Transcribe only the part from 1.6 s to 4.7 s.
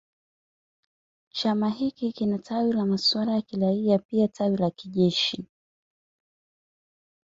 hiki kina tawi la masuala ya kiraia na pia tawi la